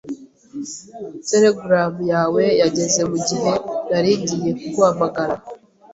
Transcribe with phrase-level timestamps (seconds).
[1.27, 3.51] Telegaramu yawe yageze mugihe
[3.89, 5.35] nari ngiye kuguhamagara.